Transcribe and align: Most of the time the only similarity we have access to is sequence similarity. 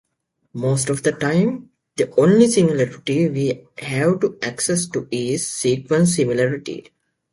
Most 0.55 0.89
of 0.89 1.03
the 1.03 1.11
time 1.11 1.69
the 1.95 2.11
only 2.19 2.47
similarity 2.47 3.29
we 3.29 3.67
have 3.77 4.23
access 4.41 4.87
to 4.87 5.07
is 5.11 5.45
sequence 5.45 6.15
similarity. 6.15 6.87